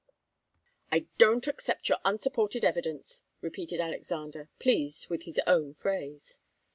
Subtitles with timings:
[0.91, 6.39] "I don't accept your unsupported evidence," repeated Alexander, pleased with his own phrase.